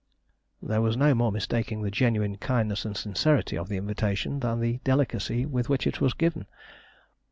There 0.63 0.81
was 0.81 0.97
no 0.97 1.13
more 1.13 1.31
mistaking 1.31 1.83
the 1.83 1.91
genuine 1.91 2.37
kindness 2.37 2.85
and 2.85 2.97
sincerity 2.97 3.55
of 3.55 3.69
the 3.69 3.77
invitation 3.77 4.39
than 4.39 4.59
the 4.59 4.79
delicacy 4.83 5.45
with 5.45 5.69
which 5.69 5.85
it 5.85 6.01
was 6.01 6.15
given. 6.15 6.47